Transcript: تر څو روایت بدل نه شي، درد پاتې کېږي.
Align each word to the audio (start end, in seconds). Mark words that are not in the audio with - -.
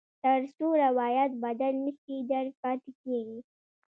تر 0.23 0.41
څو 0.57 0.67
روایت 0.85 1.31
بدل 1.43 1.73
نه 1.85 1.91
شي، 2.01 2.15
درد 2.29 2.53
پاتې 2.61 2.91
کېږي. 3.01 3.39